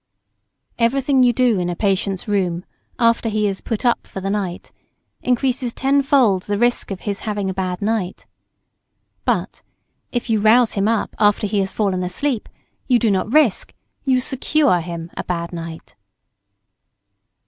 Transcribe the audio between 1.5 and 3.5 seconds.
in a patient's room, after he